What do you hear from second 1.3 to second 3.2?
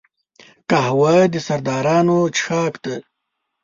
د سردارانو څښاک دی